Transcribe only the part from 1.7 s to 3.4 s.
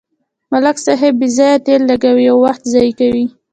لګوي او وخت ضایع کوي.